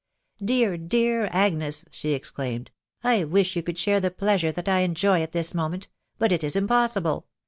[0.43, 2.71] "Dear, dear Agnes I" she exclaimed,"
[3.03, 5.57] I wish you could share the pleasure that I enjoy at thia iaat&£C&—
[6.19, 6.39] \k& Sfc.
[6.39, 7.27] Nst impossible.